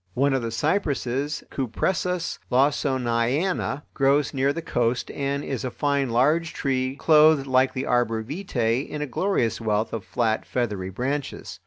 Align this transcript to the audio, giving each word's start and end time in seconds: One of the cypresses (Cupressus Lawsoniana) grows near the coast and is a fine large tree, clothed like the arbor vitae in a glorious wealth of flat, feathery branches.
One 0.15 0.33
of 0.33 0.41
the 0.41 0.49
cypresses 0.49 1.43
(Cupressus 1.51 2.39
Lawsoniana) 2.51 3.83
grows 3.93 4.33
near 4.33 4.51
the 4.51 4.63
coast 4.63 5.11
and 5.11 5.43
is 5.43 5.63
a 5.63 5.69
fine 5.69 6.09
large 6.09 6.53
tree, 6.53 6.95
clothed 6.95 7.45
like 7.45 7.73
the 7.73 7.85
arbor 7.85 8.23
vitae 8.23 8.83
in 8.83 9.03
a 9.03 9.05
glorious 9.05 9.61
wealth 9.61 9.93
of 9.93 10.03
flat, 10.03 10.43
feathery 10.43 10.89
branches. 10.89 11.59